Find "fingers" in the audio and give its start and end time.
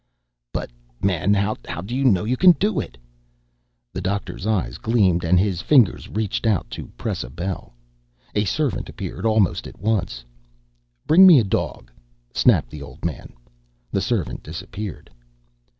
5.61-6.09